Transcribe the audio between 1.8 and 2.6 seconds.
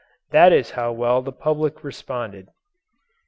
responded.